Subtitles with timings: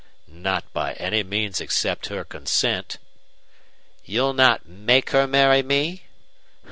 [0.27, 2.97] "Not by any means except her consent."
[4.03, 6.05] "You'll not make her marry me?"